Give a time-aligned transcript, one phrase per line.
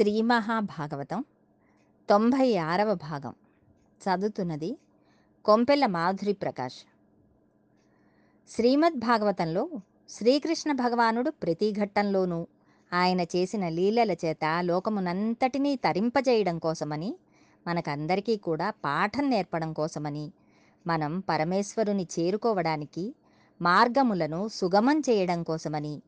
[0.00, 1.24] శ్రీ మహాభాగవతం
[2.10, 3.34] తొంభై ఆరవ భాగం.
[4.00, 4.78] చదువుతున్నది
[5.44, 6.74] కొంపెల్ల మాధురి ప్రకాష్.
[8.50, 9.68] శ్రీమద్ భాగవతంలో
[10.08, 12.46] శ్రీకృష్ణ భగవానుడు ప్రతి ఘట్టంలోనూ
[12.92, 17.16] ఆయన చేసిన లీలల చేత లోకమునంతటినీ తరింపజేయడం కోసమని
[17.66, 20.32] మనకందరికీ కూడా పాఠం నేర్పడం కోసమని
[20.86, 23.14] మనం పరమేశ్వరుని చేరుకోవడానికి
[23.62, 26.02] మార్గములను సుగమం చేయడం కోసమని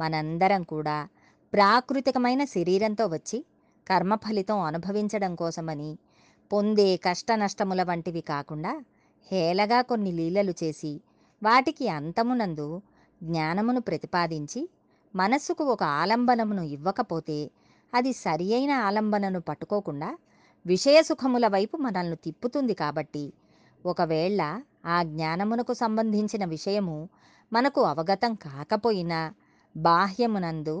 [0.00, 1.08] మనందరం కూడా
[1.52, 3.38] ప్రాకృతికమైన శరీరంతో వచ్చి
[3.86, 5.90] కర్మఫలితం అనుభవించడం కోసమని
[6.50, 8.72] పొందే కష్ట నష్టముల వంటివి కాకుండా
[9.26, 10.92] హేళగా కొన్ని లీలలు చేసి
[11.42, 12.68] వాటికి అంతమునందు
[13.20, 14.60] జ్ఞానమును ప్రతిపాదించి
[15.14, 17.38] మనస్సుకు ఒక ఆలంబనమును ఇవ్వకపోతే
[17.92, 20.08] అది సరి అయిన ఆలంబనను పట్టుకోకుండా
[20.66, 23.24] విషయ సుఖముల వైపు మనల్ని తిప్పుతుంది కాబట్టి
[23.84, 24.42] ఒకవేళ
[24.86, 26.96] ఆ జ్ఞానమునకు సంబంధించిన విషయము
[27.52, 29.20] మనకు అవగతం కాకపోయినా
[29.76, 30.76] బాహ్యమునందు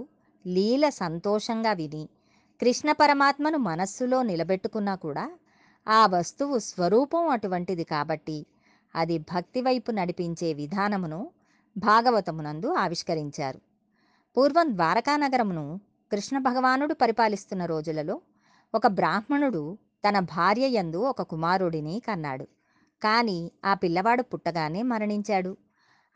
[0.48, 2.04] లీల సంతోషంగా విని
[2.60, 5.24] కృష్ణ పరమాత్మను మనస్సులో నిలబెట్టుకున్నా కూడా
[5.88, 8.46] ఆ వస్తువు స్వరూపం అటువంటిది కాబట్టి
[8.94, 11.30] అది భక్తి వైపు నడిపించే విధానమును
[11.76, 13.60] భాగవతమునందు ఆవిష్కరించారు.
[14.36, 15.80] పూర్వం ద్వారకానగరమును
[16.12, 18.20] కృష్ణ భగవానుడు పరిపాలిస్తున్న రోజులలో
[18.74, 19.62] ఒక బ్రాహ్మణుడు
[20.04, 22.46] తన భార్య యందు ఒక కుమారుడిని కన్నాడు.
[23.02, 25.52] కానీ ఆ పిల్లవాడు పుట్టగానే మరణించాడు.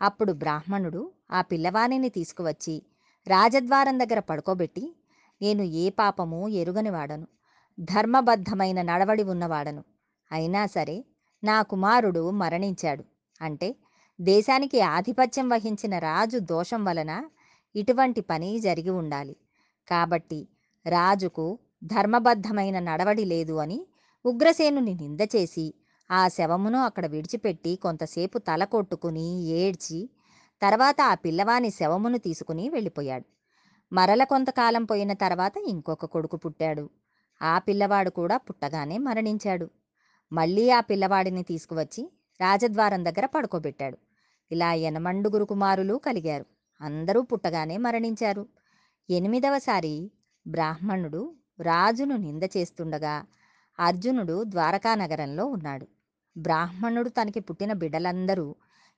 [0.00, 2.76] అప్పుడు బ్రాహ్మణుడు ఆ పిల్లవాణిని తీసుకువచ్చి
[3.26, 4.84] రాజద్వారం దగ్గర పడుకోబెట్టి
[5.42, 7.26] నేను ఏ పాపము ఎరుగని వాడను
[7.78, 9.84] ధర్మబద్ధమైన నడవడి ఉన్నవాడను.
[10.32, 11.04] అయినా సరే
[11.42, 13.04] నా కుమారుడు మరణించాడు.
[13.40, 13.68] అంటే
[14.20, 17.12] దేశానికి ఆధిపత్యం వహించిన రాజు దోషం వలన
[17.74, 19.36] ఇటువంటి పని జరిగి ఉండాలి.
[19.88, 20.40] కాబట్టి
[20.86, 21.46] రాజుకు
[21.84, 23.78] ధర్మబద్ధమైన నడవడి లేదు అని
[24.24, 25.74] ఉగ్రసేనుని నింద చేసి
[26.10, 29.98] ఆ శవమును అక్కడ విడిచిపెట్టి కొంతసేపు తల కొట్టుకుని ఏడ్చి
[30.62, 33.24] తర్వాత ఆ పిల్లవాని శవమును తీసుకుని వెళ్ళిపోయాడు.
[33.94, 36.90] మరల కొంతకాలం పోయిన తర్వాత ఇంకొక కొడుకు పుట్టాడు.
[37.42, 39.70] ఆ పిల్లవాడు కూడా పుట్టగానే మరణించాడు.
[40.32, 43.98] మళ్ళీ ఆ పిల్లవాడిని తీసుకువచ్చి రాజద్వారం దగ్గర పడుకోబెట్టాడు.
[44.52, 46.46] ఇలా ఎనమండుగురు కుమారులు కలిగారు.
[46.80, 48.48] అందరూ పుట్టగానే మరణించారు.
[49.10, 50.10] ఎనిమిదవసారి
[50.46, 53.24] బ్రాహ్మణుడు రాజును నింద చేస్తుండగా
[53.80, 55.88] అర్జునుడు ద్వారకా నగరంలో ఉన్నాడు.
[56.36, 58.54] బ్రాహ్మణుడు తనకి పుట్టిన బిడ్డలందరూ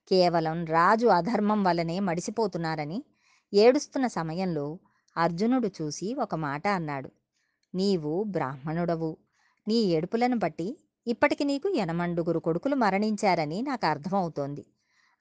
[0.09, 3.05] కేవలం రాజు అధర్మం వల్లనే మడిసిపోతున్నారని
[3.55, 4.79] ఏడుస్తున్న సమయంలో
[5.17, 7.11] అర్జునుడు చూసి ఒక మాట అన్నాడు.
[7.75, 9.17] నీవు బ్రాహ్మణుడవు.
[9.69, 14.67] నీ ఏడుపులను బట్టి ఇప్పటికి నీకు ఎనమండుగురు కొడుకులు మరణించారని నాకు అర్థమవుతోంది.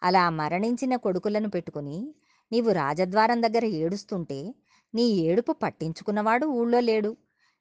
[0.04, 2.16] అలా మరణించిన కొడుకులను పెట్టుకుని
[2.52, 4.56] నీవు రాజద్వారం దగ్గర ఏడుస్తుంటే
[4.96, 7.18] నీ ఏడుపు పట్టించుకున్నవాడు ఊళ్ళో లేడు.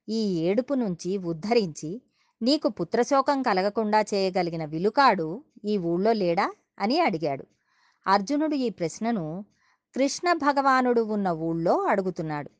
[0.08, 2.02] ఈ ఏడుపు నుంచి ఉద్ధరించి
[2.42, 6.52] నీకు పుత్రశోకం కలగకుండా చేయగలిగిన విలుకాడు ఈ ఊళ్ళో లేడా?
[6.78, 7.46] అని అడిగాడు.
[8.06, 9.44] అర్జునుడు ఈ ప్రశ్నను
[9.94, 12.50] కృష్ణ భగవానుడు ఉన్న ఊళ్ళో అడుగుతున్నాడు.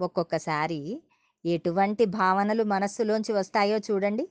[0.00, 1.02] ఒక్కొక్కసారి
[1.46, 4.28] ఎటువంటి భావనలు మనస్సులోంచి వస్తాయో చూడండి.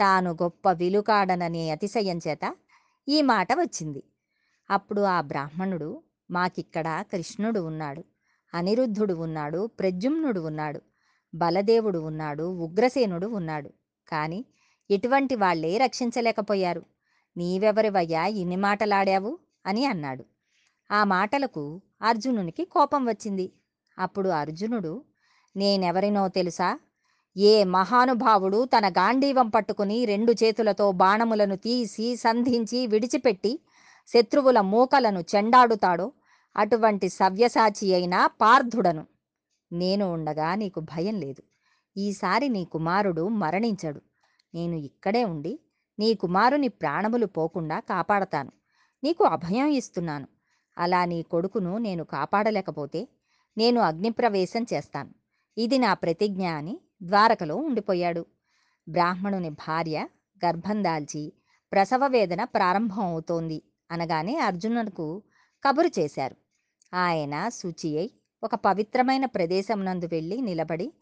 [0.00, 2.56] తాను గొప్ప విలుకాడననే అతిశయం చేత
[3.08, 4.02] ఈ మాట వచ్చింది.
[4.70, 8.04] అప్పుడు ఆ బ్రాహ్మణుడు మాకిక్కడ కృష్ణుడు ఉన్నాడు.
[8.54, 9.66] అనిరుద్ధుడు ఉన్నాడు.
[9.66, 10.80] ప్రద్యుమ్నుడు ఉన్నాడు.
[11.34, 12.42] బలదేవుడు ఉన్నాడు.
[12.42, 13.70] ఉగ్రసేనుడు ఉన్నాడు.
[14.08, 14.44] కానీ
[14.90, 16.82] ఇటువంటి వాళ్ళే రక్షించలేకపోయారు.
[17.36, 19.38] నీవెవరివయ్యా ఇన్ని మాటలాడావు?
[19.66, 20.24] అని అన్నాడు.
[20.92, 23.52] ఆ మాటలకు అర్జునునికి కోపం వచ్చింది.
[23.98, 25.04] అప్పుడు అర్జునుడు
[25.56, 26.78] నేనెవరినో తెలుసా?
[27.36, 33.60] ఏ మహానుభావుడు తన గాంధీవం పట్టుకుని రెండు చేతులతో బాణములను తీసి సంధించి విడిచిపెట్టి
[34.08, 36.12] శత్రువుల మూకలను చెండాడుతాడో
[36.56, 39.06] అటువంటి సవ్యసాచి అయిన పార్థుడను.
[39.72, 41.42] నేను ఉండగా నీకు భయం లేదు.
[41.96, 44.00] ఈసారి నీ కుమారుడు మరణించడు.
[44.54, 45.60] నేను ఇక్కడే ఉండి
[45.98, 48.52] నీ కుమారుని ప్రాణములు పోకుండా కాపాడతాను.
[49.04, 50.28] నీకు అభయం ఇస్తున్నాను.
[50.78, 53.08] అలా నీ కొడుకును నేను కాపాడలేకపోతే
[53.58, 55.10] నేను అగ్నిప్రవేశం చేస్తాను.
[55.58, 58.26] ఇది నా ప్రతిజ్ఞ అని ద్వారకలో ఉండిపోయాడు.
[58.88, 60.08] బ్రాహ్మణుని భార్య
[60.46, 61.32] గర్భం దాల్చి
[61.72, 65.22] ప్రసవ వేదన ప్రారంభం అవుతోంది అనగానే అర్జునునకు
[65.64, 66.36] కబురు చేశారు.
[66.94, 68.10] ఆయన శుచి అయి
[68.42, 70.92] ఒక పవిత్రమైన ప్రదేశమునందు వెళ్ళి నిలబడి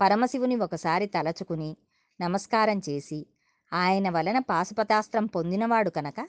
[0.00, 1.76] పరమశివుని ఒకసారి తలచుకుని
[2.20, 3.26] నమస్కారం చేసి
[3.72, 6.20] ఆయన వలన పాశుపతాస్త్రం పొందినవాడు కనుక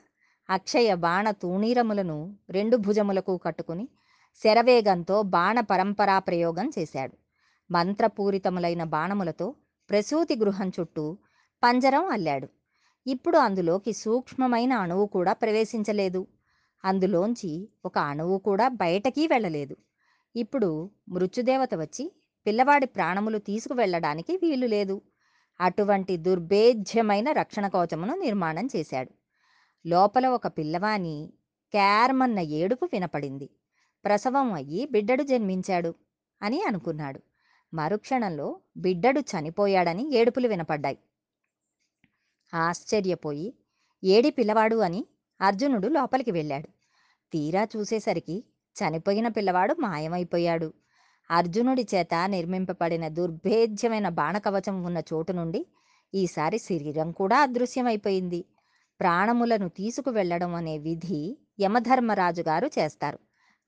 [0.49, 3.87] అక్షయ బాణ తూణీరములను రెండు భుజములకు కట్టుకుని
[4.43, 7.15] శరవేగంతో బాణ పరంపరా ప్రయోగం చేశాడు.
[7.71, 9.55] మంత్రపూరితములైన బాణములతో
[9.89, 11.17] ప్రసూతి గృహం చుట్టూ
[11.63, 12.47] పంజరం అల్లాడు.
[13.05, 16.27] ఇప్పుడు అందులోకి సూక్ష్మమైన అణువు కూడా ప్రవేశించలేదు.
[16.83, 19.75] అందులోంచి ఒక అణువు కూడా బయటకి వెళ్ళలేదు.
[20.35, 20.69] ఇప్పుడు
[21.09, 22.11] మృత్యుదేవత వచ్చి
[22.45, 24.95] పిల్లవాడి ప్రాణములు తీసుకువెళ్ళడానికి వీలు లేదు
[25.61, 29.11] అటువంటి దుర్భేద్యమైన రక్షణ కవచమును నిర్మాణం చేశాడు.
[29.87, 31.33] లోపల ఒక పిల్లవాని
[31.71, 33.49] క్యార్మన్న ఏడుపు వినపడింది.
[34.05, 35.95] ప్రసవం అయ్యి బిడ్డడు జన్మించాడు
[36.41, 37.21] అని అనుకున్నాడు.
[37.73, 40.97] మరుక్షణంలో బిడ్డడు చనిపోయాడని ఏడుపులు వినపడ్డాయి.
[42.53, 43.53] ఆశ్చర్యపోయి
[44.03, 45.05] ఏడి పిల్లవాడు అని
[45.41, 46.69] అర్జునుడు లోపలికి వెళ్ళాడు.
[47.31, 48.43] తీరా చూసేసరికి
[48.75, 50.73] చనిపోయిన పిల్లవాడు మాయమైపోయాడు.
[51.31, 55.65] అర్జునుడి చేత నిర్మింపబడిన దుర్భేద్యమైన బాణకవచం ఉన్న చోటు నుండి
[56.15, 58.45] ఈసారి శరీరం కూడా అదృశ్యమైపోయింది.
[58.99, 63.19] ప్రాణములను తీసుకువెళ్ళడం అనే విధి యమధర్మరాజు గారు చేస్తారు.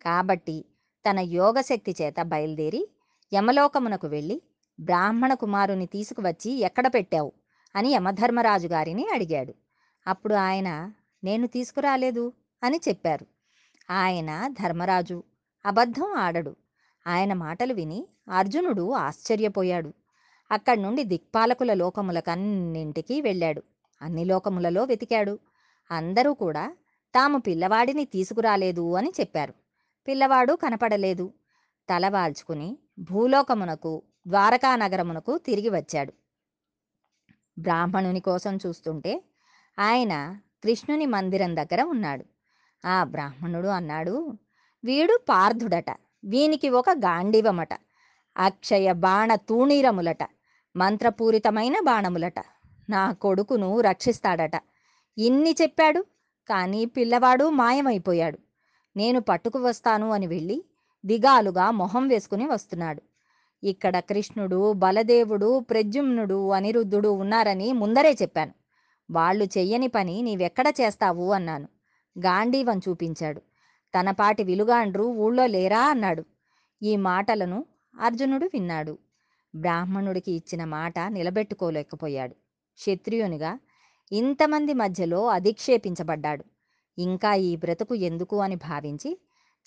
[0.01, 0.65] కాబట్టి
[1.09, 2.89] తన యోగశక్తి చేత బయలుదేరి
[3.33, 4.41] యమలోకమునకు వెళ్ళి
[4.79, 7.31] బ్రాహ్మణ కుమారుని తీసుకువచ్చి ఎక్కడ పెట్టావు?
[7.75, 9.53] అని యమధర్మరాజు గారిని అడిగాడు.
[10.07, 10.91] అప్పుడు ఆయన
[11.23, 12.33] నేను తీసుకురాలేదు
[12.63, 13.25] అని చెప్పారు.
[13.91, 15.23] ఆయన ధర్మరాజు
[15.65, 16.55] అబద్ధం ఆడడు.
[17.07, 19.93] ఆయన మాటలు విని అర్జునుడు ఆశ్చర్యపోయాడు.
[20.51, 23.63] అక్కడి నుండి దిక్పాలకుల లోకములకన్నింటికీ వెళ్ళాడు.
[24.01, 25.39] అన్ని లోకములలో వెతికాడు.
[25.91, 26.75] అందరూ కూడా
[27.15, 29.53] తాము పిల్లవాడిని తీసుకురాలేదు అని చెప్పారు.
[30.07, 31.33] పిల్లవాడు కనపడలేదు.
[31.89, 36.13] తలవాల్చుకుని భూలోకమునకు ద్వారకా నగరమునకు తిరిగి వచ్చాడు.
[37.59, 39.23] బ్రాహ్మణుని కోసం చూస్తుంటే
[39.79, 42.25] ఆయన కృష్ణుని మందిరం దగ్గర ఉన్నాడు.
[42.87, 44.33] ఆ బ్రాహ్మణుడు అన్నాడు
[44.83, 45.85] వీడు పార్థుడట.
[46.23, 47.69] వీనికి ఒక గాంధీవమట
[48.37, 50.17] అక్షయ బాణ తూణీరములట.
[50.75, 52.33] మంత్రపూరితమైన బాణములట.
[52.89, 54.51] నా కొడుకును రక్షిస్తాడట.
[55.17, 56.05] ఇన్ని చెప్పాడు
[56.49, 58.39] కానీ పిల్లవాడు మాయమైపోయాడు.
[58.97, 60.65] నేను పట్టుకు వస్తాను అని వెళ్ళి
[61.05, 63.01] దిగాలుగా మొహం వేసుకుని వస్తున్నాడు.
[63.63, 68.51] ఇక్కడ కృష్ణుడు బలదేవుడు ప్రద్యుమ్నుడు అనిరుద్ధుడు ఉన్నారని ముందరే చెప్పాను.
[69.11, 71.31] వాళ్ళు చెయ్యని పని నీవెక్కడ చేస్తావు?
[71.31, 71.67] అన్నాను.
[72.19, 73.41] గాంధీవం చూపించాడు.
[73.93, 76.23] తనపాటి విలుగాండ్రు ఊళ్ళో లేరా అన్నాడు.
[76.81, 77.65] ఈ మాటలను
[77.99, 78.97] అర్జునుడు విన్నాడు.
[79.55, 82.33] బ్రాహ్మణుడికి ఇచ్చిన మాట నిలబెట్టుకోలేకపోయాడు.
[82.79, 83.59] క్షత్రియునిగా
[84.11, 86.43] ఇంతమంది మధ్యలో అధిక్షేపించబడ్డాడు.
[86.97, 89.17] ఇంకా ఈ బ్రతుకు ఎందుకు అని భావించి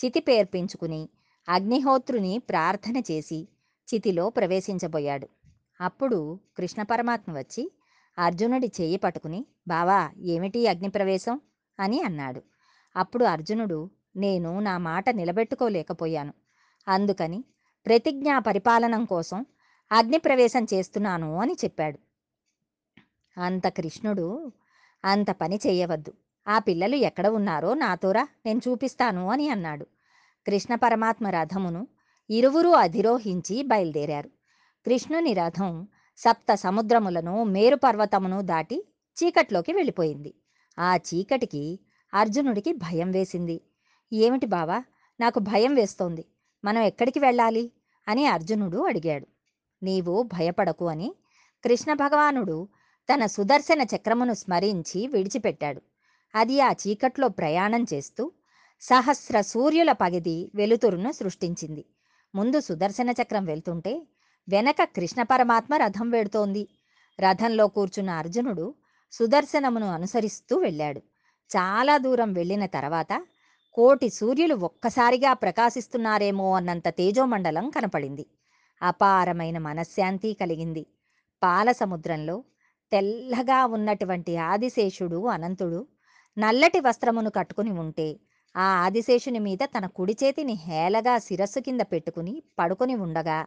[0.01, 1.09] చితి పేర్పించుకుని
[1.49, 3.49] అగ్నిహోత్రుని ప్రార్థన చేసి
[3.89, 5.29] చితిలో ప్రవేశించబోయాడు.
[5.81, 6.19] అప్పుడు
[6.57, 7.71] కృష్ణ పరమాత్మ వచ్చి
[8.19, 11.41] అర్జునుడి చేయి పట్టుకుని బావా ఏమిటి అగ్నిప్రవేశం
[11.81, 12.43] అని అన్నాడు.
[12.97, 16.33] అప్పుడు అర్జునుడు నేను నా మాట నిలబెట్టుకోలేకపోయాను.
[16.89, 17.45] అందుకని
[17.87, 19.47] ప్రతిజ్ఞా పరిపాలనం కోసం
[19.93, 21.99] అగ్నిప్రవేశం చేస్తున్నాను అని చెప్పాడు.
[23.41, 24.53] అంత కృష్ణుడు
[25.05, 26.13] అంత పని చేయవద్దు.
[26.49, 29.87] ఆ పిల్లలు ఎక్కడ ఉన్నారో నాతోరా నేను చూపిస్తాను అని అన్నాడు.
[30.47, 31.89] కృష్ణ పరమాత్మ రథమును
[32.31, 34.29] ఇరువురు అధిరోహించి బయలుదేరారు.
[34.87, 38.87] కృష్ణుని రథం సప్త సముద్రములను మేరు పర్వతమును దాటి
[39.17, 40.35] చీకట్లోకి వెళ్ళిపోయింది.
[40.79, 41.81] ఆ చీకటికి
[42.15, 43.61] అర్జునుడికి భయం వేసింది.
[44.13, 44.83] ఏమిటి బావా?
[45.21, 46.25] నాకు భయం వేస్తోంది.
[46.65, 47.73] మనం ఎక్కడికి వెళ్ళాలి?
[48.09, 49.27] అని అర్జునుడు అడిగాడు.
[49.83, 51.15] నీవు భయపడకు అని
[51.65, 52.69] కృష్ణ భగవానుడు
[53.15, 55.83] తన సుదర్శన చక్రమును స్మరించి విడిచిపెట్టాడు.
[56.35, 58.33] అది ఆ చీకట్లో ప్రయాణం చేస్తూ
[58.81, 61.85] సహస్ర సూర్యుల పగిది వెలుతురును సృష్టించింది.
[62.35, 64.07] ముందు సుదర్శన చక్రం వెళ్తుంటే
[64.49, 66.69] వెనక కృష్ణ పరమాత్మ రథం వెడుతోంది.
[67.21, 68.75] రథంలో కూర్చున్న అర్జునుడు
[69.13, 70.99] సుదర్శనమును అనుసరిస్తూ వెళ్ళాడు.
[71.57, 73.27] చాలా దూరం వెళ్ళిన తర్వాత
[73.77, 78.27] కోటి సూర్యులు ఒక్కసారిగా ప్రకాశిస్తున్నారేమో అన్నంత తేజోమండలం కనపడింది.
[78.83, 80.87] అపారమైన మనశ్శాంతి కలిగింది.
[81.43, 82.45] పాల సముద్రంలో
[82.93, 85.87] తెల్లగా ఉన్నటువంటి ఆదిశేషుడు అనంతుడు
[86.39, 88.09] నల్లటి వస్త్రమును కట్టుకుని ఉంటే
[88.57, 93.47] ఆ ఆదిశేషుని మీద తన కుడి చేతిని హేలగా శిరస్సు కింద పెట్టుకుని పడుకొని ఉండగా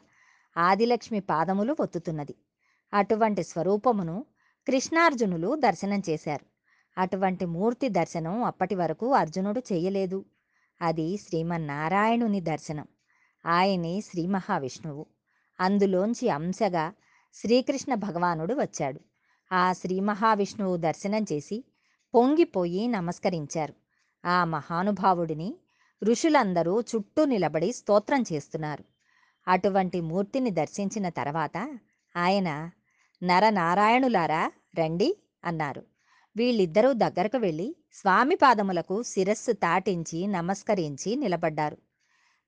[0.58, 2.36] ఆదిలక్ష్మి పాదములు ఒత్తుతున్నది.
[2.94, 4.26] అటువంటి స్వరూపమును
[4.68, 6.46] కృష్ణార్జునులు దర్శనం చేశారు.
[6.98, 10.26] అటువంటి మూర్తి దర్శనం అప్పటి వరకు అర్జునుడు చేయలేదు.
[10.82, 12.88] అది శ్రీమన్నారాయణుని దర్శనం.
[13.46, 15.06] ఆయనే శ్రీ మహావిష్ణువు.
[15.60, 16.94] అందులోంచి అంశగా
[17.34, 19.00] శ్రీకృష్ణ భగవానుడు వచ్చాడు.
[19.52, 21.66] ఆ శ్రీ మహావిష్ణువు దర్శనం చేసి
[22.16, 23.74] పొంగిపోయి నమస్కరించారు.
[24.26, 25.56] ఆ మహానుభావుడిని
[26.04, 28.84] ఋషులందరూ చుట్టూ నిలబడి స్తోత్రం చేస్తున్నారు.
[29.48, 31.80] అటువంటి మూర్తిని దర్శించిన తర్వాత
[32.18, 32.70] ఆయన
[33.24, 35.84] నరనారాయణులారా రండి అన్నారు.
[36.40, 41.78] వీళ్ళిద్దరూ దగ్గరకు వెళ్ళి స్వామి పాదములకు శిరస్సు తాటించి నమస్కరించి నిలబడ్డారు.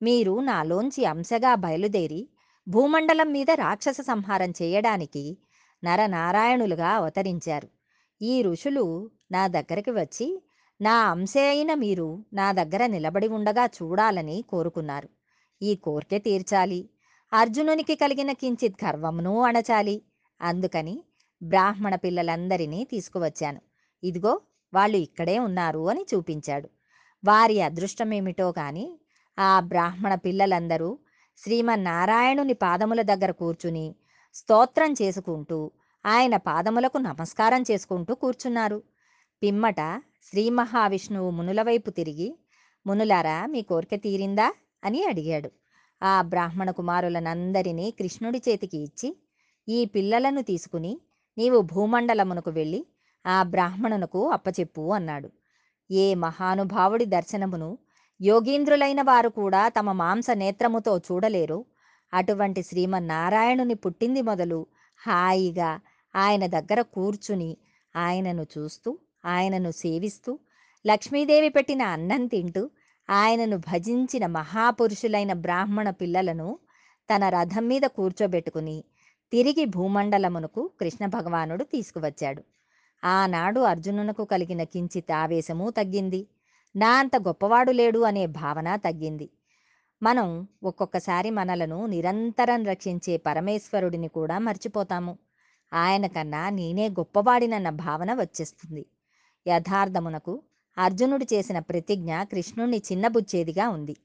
[0.01, 2.29] మీరు నాలోంచి అంశగా బయలుదేరి
[2.67, 5.38] భూమండలం మీద రాక్షస సంహారం చేయడానికి
[5.83, 7.69] నరనారాయణులుగా అవతరించారు.
[8.21, 10.43] ఈ ఋషులు నా దగ్గరికి వచ్చి
[10.81, 15.10] నా అంశే అయిన మీరు నా దగ్గర నిలబడి ఉండగా చూడాలని కోరుకున్నారు.
[15.62, 16.89] ఈ కోరిక తీర్చాలి.
[17.33, 20.01] అర్జునునికి కలిగిన కించిత్ గర్వమును అణచాలి.
[20.41, 21.03] అందుకని
[21.43, 23.62] బ్రాహ్మణ పిల్లలందరినీ తీసుకువచ్చాను.
[24.03, 24.34] ఇదిగో
[24.74, 26.67] వాళ్ళు ఇక్కడే ఉన్నారు అని చూపించాడు.
[27.24, 28.86] వారి అదృష్టమేమిటో కానీ
[29.38, 30.89] ఆ బ్రాహ్మణ పిల్లలందరూ
[31.38, 33.86] శ్రీమన్నారాయణుని పాదముల దగ్గర కూర్చుని
[34.36, 35.72] స్తోత్రం చేసుకుంటూ
[36.05, 38.79] ఆయన పాదములకు నమస్కారం చేసుకుంటూ కూర్చున్నారు.
[39.41, 39.81] పిమ్మట
[40.24, 42.29] శ్రీ మహావిష్ణువు మునుల వైపు తిరిగి
[42.86, 44.48] మునులారా మీ కోరిక తీరిందా?
[44.84, 45.50] అని అడిగాడు.
[46.01, 49.10] ఆ బ్రాహ్మణ కుమారులనందరినీ కృష్ణుడి చేతికి ఇచ్చి
[49.67, 50.93] ఈ పిల్లలను తీసుకుని
[51.38, 52.79] నీవు భూమండలమునకు వెళ్ళి
[53.25, 55.29] ఆ బ్రాహ్మణునకు అప్పచెప్పు అన్నాడు.
[55.89, 57.77] ఏ మహానుభావుడి దర్శనమును
[58.21, 61.65] యోగీంద్రులైన వారు కూడా తమ మాంస నేత్రముతో చూడలేరు.
[62.13, 64.59] అటువంటి శ్రీమన్నారాయణుని పుట్టింది మొదలు
[64.99, 65.79] హాయిగా
[66.15, 67.57] ఆయన దగ్గర కూర్చుని
[67.95, 70.39] ఆయనను చూస్తూ ఆయనను సేవిస్తూ
[70.85, 72.63] లక్ష్మీదేవి పెట్టిన అన్నం తింటూ
[73.09, 76.59] ఆయనను భజించిన మహాపురుషులైన బ్రాహ్మణ పిల్లలను
[77.09, 78.83] తన రథం మీద కూర్చోబెట్టుకుని
[79.31, 82.41] తిరిగి భూమండలమునకు కృష్ణ భగవానుడు తీసుకువచ్చాడు.
[83.03, 86.27] ఆనాడు అర్జునునకు కలిగిన కించిత్ ఆవేశము తగ్గింది.
[86.75, 89.29] నా అంత గొప్పవాడు లేడు అనే భావన తగ్గింది.
[90.03, 95.17] మనం ఒక్కొక్కసారి మనలను నిరంతరం రక్షించే పరమేశ్వరుడిని కూడా మర్చిపోతాము.
[95.74, 98.86] ఆయన కన్నా నేనే గొప్పవాడినన్న భావన వచ్చేస్తుంది.
[99.48, 100.43] యథార్థమునకు
[100.77, 103.96] అర్జునుడు చేసిన ప్రతిజ్ఞ కృష్ణుణ్ణి చిన్నబుచ్చేదిగా ఉంది.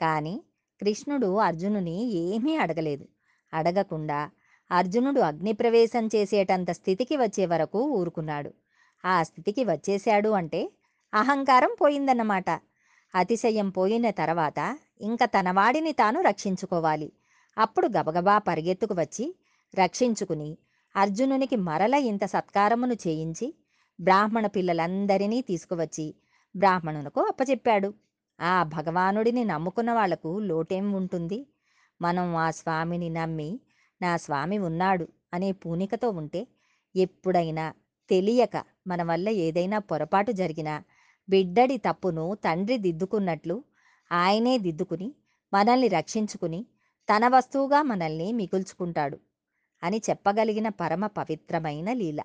[0.00, 0.42] కానీ
[0.80, 3.06] కృష్ణుడు అర్జునుని ఏమీ అడగలేదు.
[3.54, 4.30] అడగకుండా
[4.70, 8.50] అర్జునుడు అగ్నిప్రవేశం చేసేటంత స్థితికి వచ్చే వరకు ఊరుకున్నాడు.
[9.04, 10.70] ఆ స్థితికి వచ్చేశాడు అంటే
[11.14, 12.50] అహంకారం పోయిందన్నమాట.
[13.14, 17.12] అతిశయం పోయిన తర్వాత ఇంక తనవాడిని తాను రక్షించుకోవాలి.
[17.58, 19.34] అప్పుడు గబగబా పరిగెత్తుకు వచ్చి
[19.74, 20.58] రక్షించుకుని
[20.96, 23.54] అర్జునునికి మరల ఇంత సత్కారమును చేయించి
[24.00, 26.14] బ్రాహ్మణ పిల్లలందరినీ తీసుకువచ్చి
[26.56, 27.94] బ్రాహ్మణునకు అప్పచెప్పాడు.
[28.40, 31.46] ఆ భగవానుడిని నమ్ముకున్న వాళ్ళకు లోటేం ఉంటుంది?
[32.02, 33.60] మనం ఆ స్వామిని నమ్మి
[34.02, 36.46] నా స్వామి ఉన్నాడు అనే పూనికతో ఉంటే
[36.94, 37.74] ఎప్పుడైనా
[38.10, 40.74] తెలియక మన వల్ల ఏదైనా పొరపాటు జరిగినా
[41.28, 43.56] బిడ్డడి తప్పును తండ్రి దిద్దుకున్నట్లు
[44.12, 45.08] ఆయనే దిద్దుకుని
[45.52, 46.66] మనల్ని రక్షించుకుని
[47.08, 49.18] తన వస్తువుగా మనల్ని మిగుల్చుకుంటాడు
[49.82, 52.20] అని చెప్పగలిగిన పరమ పవిత్రమైన లీల.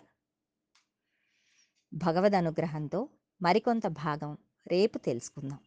[1.94, 3.10] భగవద్ అనుగ్రహంతో
[3.42, 5.60] మరికొంత భాగం రేపు తెలుసుకుందాం.